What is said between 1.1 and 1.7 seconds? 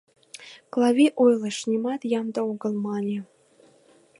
ойлыш,